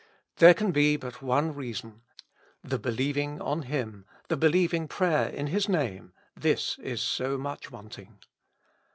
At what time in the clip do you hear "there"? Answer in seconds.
0.37-0.55